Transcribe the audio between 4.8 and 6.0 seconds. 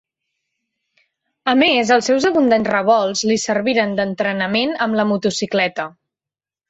amb la motocicleta.